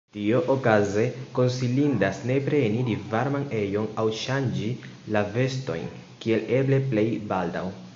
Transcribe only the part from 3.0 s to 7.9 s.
varman ejon aŭ ŝanĝi la vestojn kiel eble plej baldaŭ.